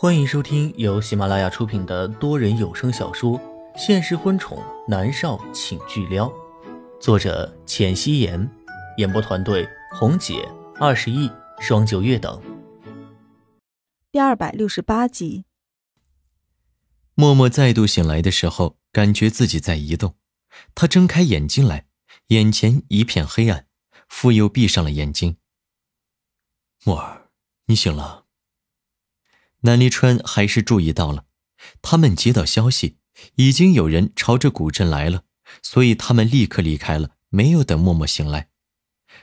[0.00, 3.36] 欢迎收听由喜马拉雅出品的多人有声小说
[3.76, 6.28] 《现实婚宠男少请巨撩》，
[7.00, 8.48] 作者：浅汐颜，
[8.98, 10.48] 演播团队：红姐、
[10.78, 12.40] 二十亿、双九月等。
[14.12, 15.44] 第二百六十八集，
[17.16, 20.14] 默默再度醒来的时候，感觉自己在移动。
[20.76, 21.86] 他睁开眼睛来，
[22.28, 23.66] 眼前一片黑暗，
[24.08, 25.38] 复又闭上了眼睛。
[26.84, 27.30] 默儿，
[27.66, 28.26] 你醒了。
[29.62, 31.24] 南离川还是注意到了，
[31.82, 32.98] 他们接到消息，
[33.34, 35.24] 已经有人朝着古镇来了，
[35.62, 38.48] 所以他们立刻离开了，没有等默默醒来。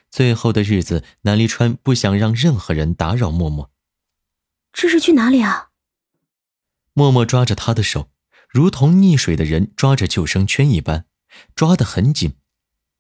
[0.09, 3.71] 最后的日子，南离川不想让任何人打扰默默。
[4.73, 5.69] 这是去哪里啊？
[6.93, 8.11] 默默抓着他的手，
[8.49, 11.05] 如同溺水的人抓着救生圈一般，
[11.55, 12.35] 抓得很紧。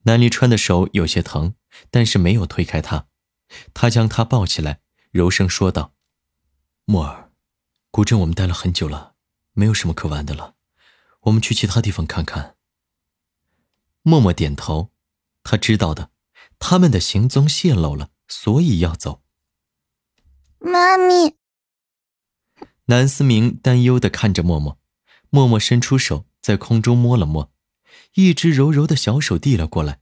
[0.03, 1.55] 南离川的手有些疼，
[1.89, 3.07] 但是没有推开他，
[3.73, 4.79] 他将他抱起来，
[5.11, 5.93] 柔声说道
[6.85, 7.23] ：“默儿。”
[7.95, 9.15] 古镇我们待了很久了，
[9.53, 10.55] 没有什么可玩的了，
[11.21, 12.57] 我们去其他地方看看。
[14.01, 14.91] 默默点头，
[15.43, 16.11] 他知道的，
[16.59, 19.21] 他们的行踪泄露了，所以要走。
[20.59, 21.37] 妈咪，
[22.87, 24.77] 南思明担忧的看着默默，
[25.29, 27.49] 默默伸出手在空中摸了摸，
[28.15, 30.01] 一只柔柔的小手递了过来，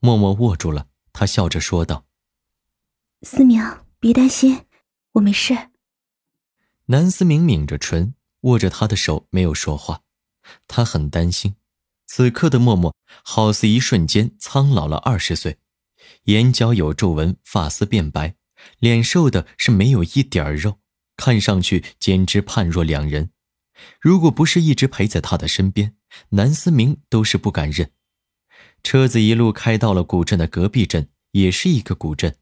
[0.00, 2.06] 默默握住了，他笑着说道
[3.20, 3.62] ：“思明，
[4.00, 4.64] 别担心，
[5.12, 5.68] 我没事。”
[6.86, 10.02] 南思明抿着唇，握着他的手，没有说话。
[10.68, 11.54] 他很担心，
[12.04, 15.56] 此刻的默默好似一瞬间苍老了二十岁，
[16.24, 18.34] 眼角有皱纹，发丝变白，
[18.78, 20.78] 脸瘦的是没有一点肉，
[21.16, 23.30] 看上去简直判若两人。
[23.98, 25.96] 如果不是一直陪在他的身边，
[26.30, 27.90] 南思明都是不敢认。
[28.82, 32.36] 车子一路开到了古镇的隔壁镇，也是一个古镇。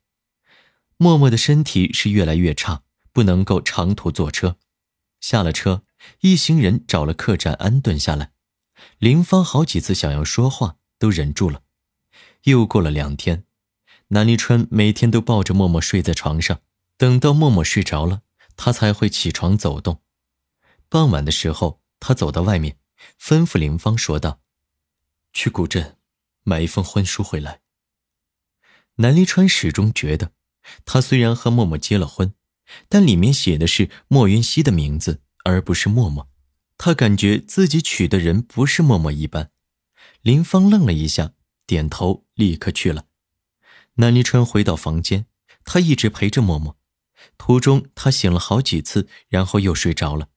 [0.97, 2.83] 默默的身体是越来越差。
[3.13, 4.57] 不能够长途坐车，
[5.21, 5.85] 下了车，
[6.21, 8.33] 一行人找了客栈安顿下来。
[8.99, 11.63] 林芳好几次想要说话，都忍住了。
[12.45, 13.45] 又过了两天，
[14.09, 16.61] 南离川每天都抱着默默睡在床上，
[16.97, 18.23] 等到默默睡着了，
[18.57, 20.03] 他才会起床走动。
[20.89, 22.79] 傍晚的时候，他走到外面，
[23.21, 24.41] 吩咐林芳说道
[25.33, 25.97] ：“去古镇，
[26.43, 27.61] 买一份婚书回来。”
[28.97, 30.33] 南离川始终觉得，
[30.85, 32.35] 他虽然和默默结了婚。
[32.89, 36.29] 但里面写的是莫云熙的名字，而不是默默。
[36.79, 39.51] 他感觉自己娶的人不是默默一般。
[40.23, 41.33] 林芳愣了一下，
[41.67, 43.07] 点头，立刻去了。
[43.95, 45.27] 南离川回到房间，
[45.65, 46.79] 他一直陪着默默。
[47.39, 50.29] 途中他醒了好几次，然后又睡着了。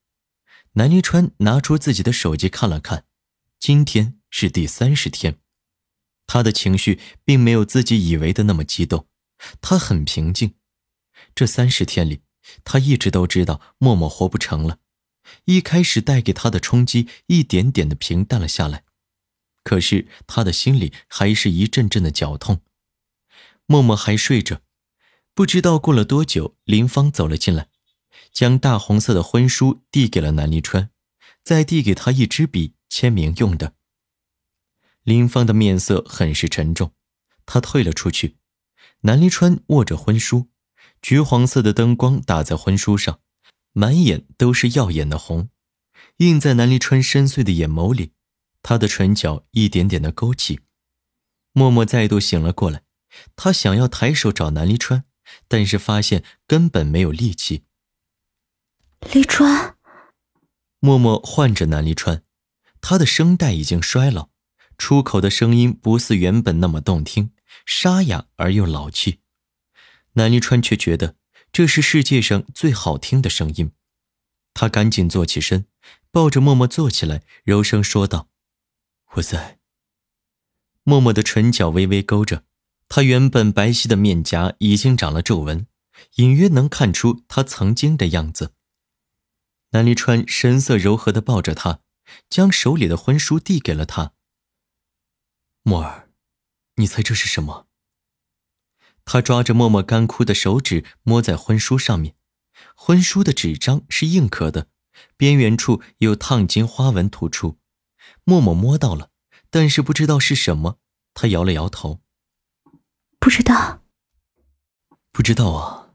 [0.74, 3.06] 南离川拿出自己的手机看了看，
[3.58, 5.40] 今天是第三十天。
[6.26, 9.08] 他的情绪并没有自己以为的那么激动，
[9.60, 10.54] 他很平静。
[11.34, 12.25] 这三十天里。
[12.64, 14.78] 他一直都知道默默活不成了，
[15.44, 18.84] 一开始带给他的冲击一点点的平淡了下来，
[19.62, 22.62] 可是他的心里还是一阵阵的绞痛。
[23.66, 24.60] 默默还睡着，
[25.34, 27.68] 不知道过了多久，林芳走了进来，
[28.32, 30.90] 将大红色的婚书递给了南离川，
[31.42, 33.74] 再递给他一支笔签名用的。
[35.02, 36.92] 林芳的面色很是沉重，
[37.44, 38.36] 他退了出去，
[39.00, 40.48] 南离川握着婚书。
[41.06, 43.20] 橘黄色的灯光打在婚书上，
[43.70, 45.50] 满眼都是耀眼的红，
[46.16, 48.10] 映在南离川深邃的眼眸里。
[48.60, 50.58] 他的唇角一点点的勾起。
[51.52, 52.82] 默默再度醒了过来，
[53.36, 55.04] 他想要抬手找南离川，
[55.46, 57.62] 但是发现根本没有力气。
[59.12, 59.76] 离川，
[60.80, 62.24] 默默唤着南离川，
[62.80, 64.30] 他的声带已经衰老，
[64.76, 67.30] 出口的声音不似原本那么动听，
[67.64, 69.20] 沙哑而又老气。
[70.16, 71.16] 南离川却觉得
[71.52, 73.72] 这是世界上最好听的声音，
[74.54, 75.66] 他赶紧坐起身，
[76.10, 78.28] 抱着默默坐起来，柔声说道
[79.16, 79.58] ：“我在。”
[80.84, 82.44] 默默的唇角微微勾着，
[82.88, 85.66] 他原本白皙的面颊已经长了皱纹，
[86.16, 88.52] 隐约能看出他曾经的样子。
[89.70, 91.80] 南离川神色柔和的抱着他，
[92.30, 94.12] 将手里的婚书递给了他。
[95.62, 96.08] 默儿，
[96.76, 97.66] 你猜这是什么？
[99.06, 102.14] 他抓着默默干枯的手指，摸在婚书上面。
[102.74, 104.68] 婚书的纸张是硬壳的，
[105.16, 107.58] 边缘处有烫金花纹突出。
[108.24, 109.10] 默默摸到了，
[109.48, 110.78] 但是不知道是什么。
[111.14, 112.02] 他摇了摇头，
[113.18, 113.82] 不知道。
[115.12, 115.94] 不知道啊。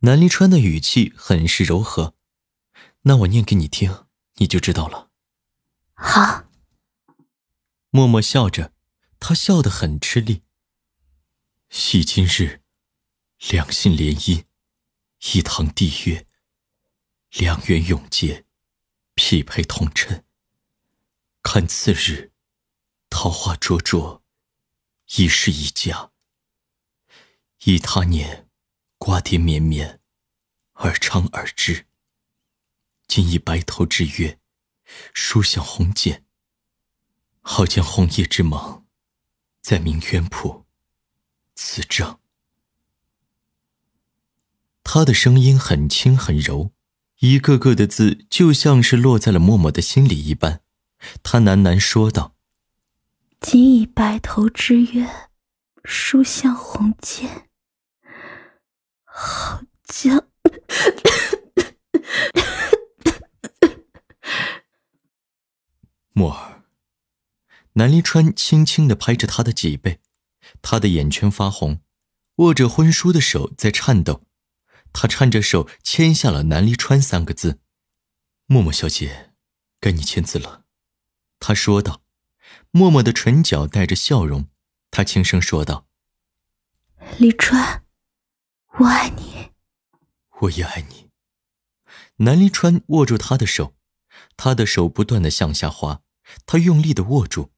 [0.00, 2.14] 南离川的语气很是柔和。
[3.02, 5.08] 那我念给你听，你就知道了。
[5.94, 6.44] 好。
[7.90, 8.72] 默默笑着，
[9.20, 10.42] 他笑得很吃力。
[11.76, 12.62] 系今日，
[13.50, 14.44] 两心联姻，
[15.34, 16.24] 一堂缔约。
[17.32, 18.46] 良缘永结，
[19.16, 20.24] 匹配同尘。
[21.42, 22.30] 看次日，
[23.10, 24.22] 桃花灼灼，
[25.16, 26.12] 一是一家。
[27.64, 28.48] 忆他年，
[28.96, 30.00] 瓜瓞绵绵，
[30.74, 31.88] 耳长耳枝。
[33.08, 34.38] 今以白头之约，
[35.12, 36.22] 书向鸿笺。
[37.40, 38.86] 好将红叶之盟，
[39.60, 40.63] 在明渊谱，
[41.54, 42.18] 此证。
[44.82, 46.72] 他的声音很轻很柔，
[47.20, 50.60] 一个个的字就像是落在了默默的心里一般。
[51.22, 52.36] 他喃喃说道
[53.40, 55.30] ：“今以白头之约，
[55.84, 57.44] 书向鸿笺。
[59.04, 60.28] 好将。”
[66.12, 66.62] 墨儿，
[67.72, 69.98] 南离川轻轻的拍着他的脊背，
[70.66, 71.82] 他的眼圈发红，
[72.36, 74.22] 握着婚书的手在颤抖。
[74.94, 77.60] 他颤着手签下了“南离川”三个字。
[78.46, 79.34] 默默小姐，
[79.78, 80.64] 该你签字了。
[81.38, 82.00] 他说道。
[82.70, 84.48] 默默的唇角带着笑容，
[84.90, 85.86] 他轻声说道
[87.18, 87.84] ：“离川，
[88.78, 89.50] 我爱你。”
[90.42, 91.10] 我也爱你。
[92.16, 93.74] 南离川握住他的手，
[94.36, 96.02] 他的手不断的向下滑，
[96.46, 97.50] 他用力的握住，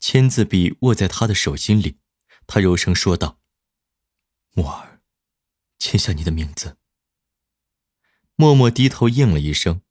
[0.00, 1.98] 签字笔握在他的手心里，
[2.48, 3.38] 他柔声说道
[4.56, 5.02] ：“默儿。”
[5.78, 6.78] 签下你的名字。
[8.34, 9.82] 默默低头应了一声，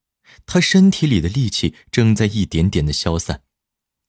[0.46, 3.44] 他身体里的力气正在一点点的消散。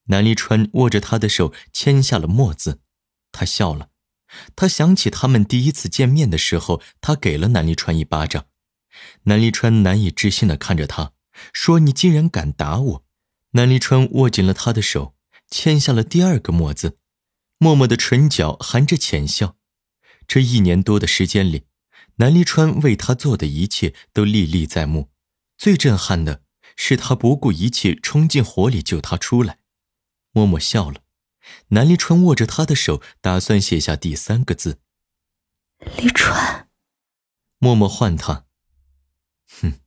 [0.05, 2.81] 南离川握着他的手，签下了“墨”字。
[3.31, 3.91] 他笑了，
[4.56, 8.47] 他想起他们第一次见面的时候，他给了南离川一巴掌。
[9.25, 11.12] 南离川难以置信的看着他，
[11.53, 13.05] 说：“你竟然敢打我！”
[13.53, 15.15] 南离川握紧了他的手，
[15.49, 16.98] 签下了第二个“墨”字。
[17.59, 19.57] 默默的唇角含着浅笑。
[20.27, 21.65] 这一年多的时间里，
[22.17, 25.11] 南离川为他做的一切都历历在目。
[25.57, 26.43] 最震撼的
[26.77, 29.59] 是，他不顾一切冲进火里救他出来。
[30.33, 31.03] 默默笑了。
[31.69, 34.81] 南离川握着他的手，打算写下第三个字
[35.97, 36.69] ：“离川。”
[37.59, 38.45] 默默唤他
[39.49, 39.81] ：“哼，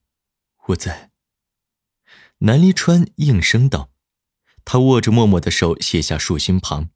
[0.68, 1.12] 我在。”
[2.40, 3.92] 南离川应声道。
[4.66, 6.90] 他握着默默的手，写下竖心旁。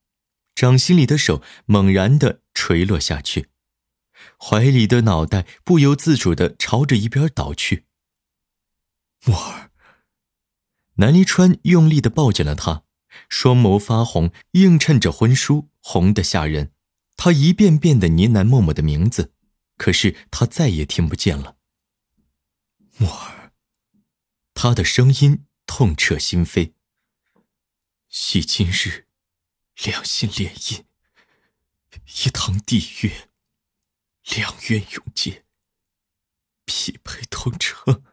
[0.56, 3.50] 掌心里的手猛然的垂落下去，
[4.40, 7.86] 怀里的脑袋不由自主的朝着一边倒去。
[9.26, 9.72] 墨儿，
[10.96, 12.86] 南离川用力的抱紧了他，
[13.28, 16.72] 双眸发红，映衬着婚书，红的吓人。
[17.18, 19.34] 他一遍遍的呢喃默默的名字，
[19.78, 21.58] 可是他再也听不见了。
[22.98, 23.52] 墨儿，
[24.54, 26.74] 他的声音痛彻心扉。
[28.08, 29.05] 系今日。
[29.84, 30.86] 两心联姻，
[32.26, 33.30] 一堂地月，
[34.36, 35.46] 良缘永结，
[36.64, 38.04] 匹配同城。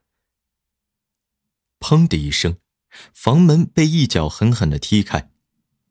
[1.78, 2.58] 砰的一声，
[3.14, 5.30] 房门被一脚狠狠的踢开。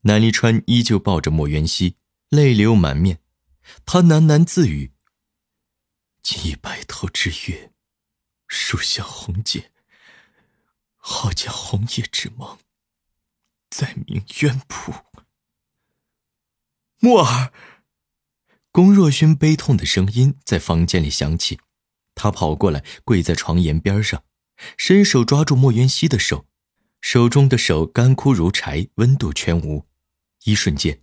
[0.01, 1.97] 南离川依旧抱着莫元熙，
[2.27, 3.21] 泪流满面。
[3.85, 4.93] 他喃喃自语
[6.21, 7.71] ：“今以白头之约，
[8.47, 9.69] 书向红笺，
[10.97, 12.59] 好将红叶之盟，
[13.69, 14.93] 在明渊谱。”
[17.03, 17.51] 墨儿，
[18.71, 21.59] 龚若轩悲痛的声音在房间里响起，
[22.13, 24.23] 他跑过来，跪在床沿边上，
[24.77, 26.45] 伸手抓住莫元熙的手，
[27.01, 29.87] 手中的手干枯如柴，温度全无。
[30.43, 31.01] 一瞬间，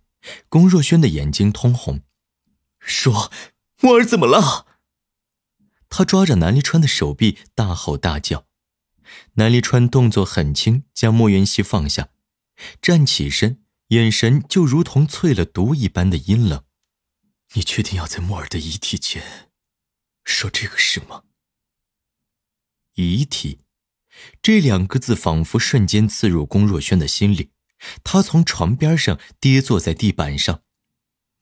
[0.49, 2.03] 龚若轩的眼睛通红，
[2.79, 3.33] 说
[3.83, 4.69] ：“墨儿怎么了？”
[5.91, 8.47] 他抓着南离川的手臂，大吼大叫。
[9.35, 12.11] 南离川动作很轻，将莫元熙放下，
[12.81, 13.65] 站起身。
[13.89, 16.65] 眼神就如同淬了毒一般的阴冷。
[17.55, 19.51] 你确定要在莫尔的遗体前
[20.25, 21.23] 说这个事吗？
[22.95, 23.61] 遗体，
[24.43, 27.53] 这两个字仿佛瞬间刺入龚若轩的心里。
[28.03, 30.63] 他从床边上跌坐在地板上，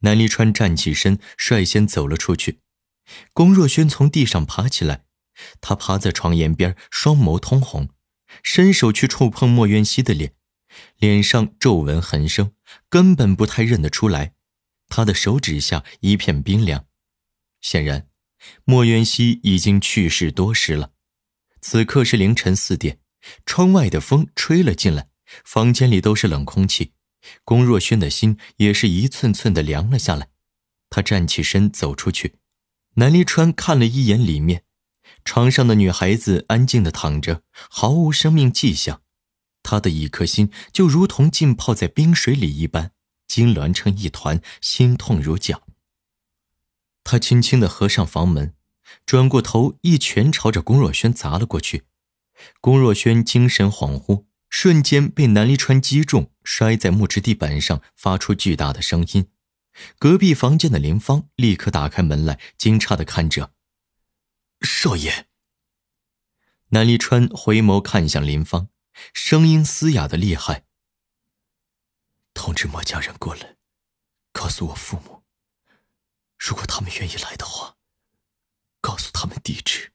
[0.00, 2.60] 南离川站起身，率先走了出去。
[3.32, 5.06] 龚若轩从地上爬起来，
[5.60, 7.88] 他趴在床沿边，双眸通红，
[8.42, 10.34] 伸手去触碰莫渊熙的脸。
[10.98, 12.52] 脸上皱纹横生，
[12.88, 14.34] 根本不太认得出来。
[14.88, 16.86] 他的手指下一片冰凉，
[17.60, 18.08] 显然
[18.64, 20.92] 莫渊熙已经去世多时了。
[21.60, 23.00] 此刻是凌晨四点，
[23.44, 25.08] 窗外的风吹了进来，
[25.44, 26.92] 房间里都是冷空气。
[27.42, 30.28] 龚若轩的心也是一寸寸的凉了下来。
[30.88, 32.36] 他站起身走出去，
[32.94, 34.62] 南离川看了一眼里面，
[35.24, 39.02] 床上的女孩子安静的躺着，毫无生命迹象。
[39.66, 42.92] 他的一颗心就如同浸泡在冰水里一般，
[43.28, 45.64] 痉挛成一团，心痛如绞。
[47.02, 48.54] 他轻轻的合上房门，
[49.04, 51.82] 转过头一拳朝着龚若轩砸了过去。
[52.60, 59.26] 龚若轩精神恍惚，瞬间被南离川击中，摔在木质地板上，发出巨大的声音。
[59.98, 63.50] 隔壁房间的林芳立刻打开门来，惊诧的看着
[64.60, 65.26] 少爷。
[66.68, 68.68] 南离川回眸看向林芳，
[69.12, 70.64] 声音嘶哑的厉害
[72.34, 73.56] ：“通知莫家人过来，
[74.32, 75.22] 告诉我父母，
[76.38, 77.76] 如果他们愿意来的话，
[78.80, 79.92] 告诉他们地址。”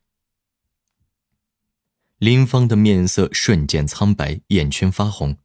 [2.18, 5.38] 林芳的面色瞬间苍白，眼圈发红，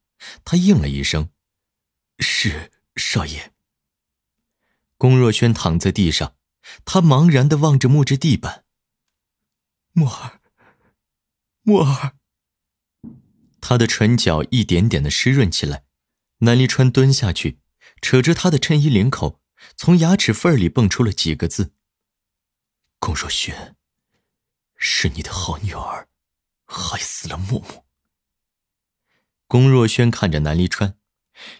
[0.43, 1.31] 她应了一声
[2.19, 3.53] ：“是少爷。”
[4.97, 6.35] 龚若轩躺在地上，
[6.83, 8.65] 他茫然的望着木质地板。
[9.93, 10.41] 墨儿，
[11.61, 12.17] 墨儿。
[13.61, 15.83] 他的唇角一点点的湿润起来。
[16.39, 17.59] 南离川蹲下去，
[18.01, 19.41] 扯着他的衬衣领口，
[19.75, 21.73] 从牙齿缝里蹦出了几个字
[22.99, 23.75] ：“龚若轩，
[24.75, 26.07] 是你的好女儿，
[26.65, 27.85] 害死了木木。”
[29.47, 30.97] 龚若轩看着南离川。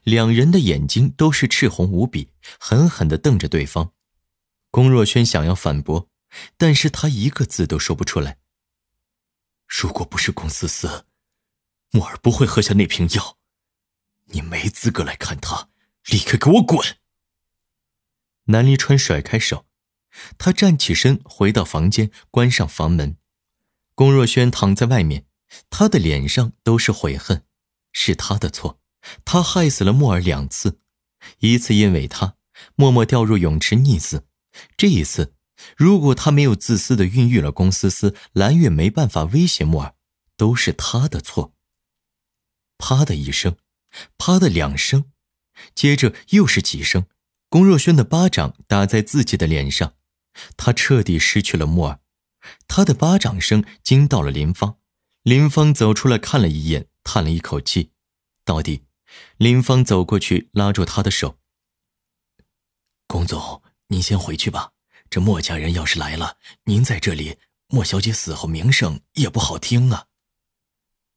[0.03, 3.93] 两人的眼睛都是赤红无比，狠狠的瞪着对方。
[4.71, 6.09] 龚若轩想要反驳，
[6.57, 8.39] 但是他一个字都说不出来。
[9.67, 11.05] 如果不是龚思思，
[11.91, 13.38] 木儿不会喝下那瓶药。
[14.25, 15.70] 你没资格来看他，
[16.06, 16.98] 立刻给我滚！
[18.46, 19.65] 南离川甩开手，
[20.38, 23.17] 他站起身，回到房间，关上房门。
[23.96, 25.25] 龚若轩躺在外面，
[25.70, 27.46] 他的脸上都是悔恨，
[27.91, 28.82] 是他的错。
[29.24, 30.82] 他害死了木儿两次，
[31.39, 32.36] 一次因为他
[32.75, 34.27] 默默掉入泳池溺死，
[34.75, 35.34] 这一次，
[35.77, 39.96] 如果他没有自私的孕育了龚思思，蓝月没办法威胁木儿，
[40.36, 41.53] 都是他的错。
[42.77, 43.57] 啪的一声，
[44.17, 45.12] 啪的两声，
[45.75, 47.05] 接着又是几声，
[47.50, 49.96] 龚若轩的巴掌打在自己的脸上，
[50.55, 52.00] 他彻底失去了莫儿。
[52.67, 54.77] 他的巴掌声惊到了林芳，
[55.24, 57.91] 林芳走出来看了一眼，叹了一口气，
[58.46, 58.86] 到底。
[59.38, 61.39] 林芳走过去，拉住他的手。
[63.07, 64.74] 龚总，您先回去吧。
[65.10, 70.07] 这莫家人要是来了，您在这里，莫小姐死后名声也不好听啊。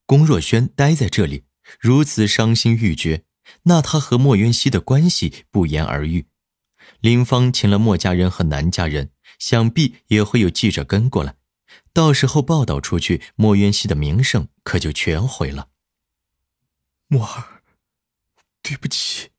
[0.06, 1.44] 龚若轩待在这里，
[1.78, 3.24] 如此伤心欲绝，
[3.64, 6.26] 那他和莫渊熙的关系不言而喻。
[7.00, 11.36] 林芳请了莫家人和南家人，想必也会有记者跟过来，
[11.92, 15.68] 到时候报道出去，莫渊熙的名声可就全毁了。
[17.06, 17.60] 莫儿。
[18.62, 19.30] 对不起，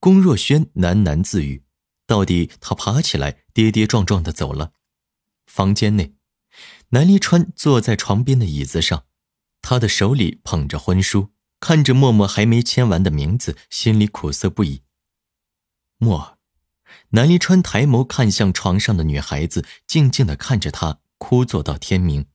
[0.00, 1.62] 龚若轩喃喃自语。
[2.04, 4.72] 到底他爬起来，跌跌撞撞的走了。
[5.46, 6.16] 房间内，
[6.88, 9.06] 南离川坐在床边的椅子上，
[9.66, 14.82] 他的手里捧着婚书，看着默默还没签完的名字，心里苦涩不已。
[15.96, 16.38] 默儿，
[17.12, 22.26] 南离川抬眸看向床上的女孩子，静静的看着她，枯坐到天明。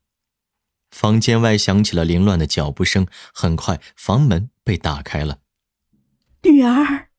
[0.89, 5.41] 房间外响起了凌乱的脚步声，很快房门被打开了。
[6.41, 7.09] 女儿，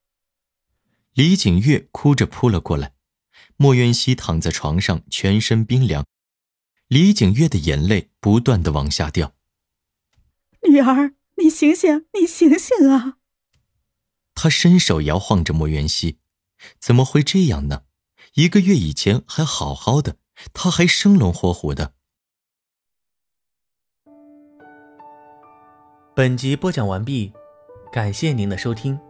[1.15, 2.95] 李景月哭着扑了过来。
[3.57, 6.05] 莫渊熙躺在床上，全身冰凉。
[6.89, 9.35] 李景月的眼泪不断的往下掉。
[10.69, 13.17] 女儿，你醒醒，你醒醒啊！
[14.35, 16.19] 他伸手摇晃着莫元熙，
[16.79, 17.85] 怎么会这样呢？
[18.35, 20.17] 一个月以前还好好的，
[20.53, 21.95] 他还生龙活虎的。
[26.15, 27.33] 本集播讲完毕，
[27.93, 29.01] 感谢您的收听。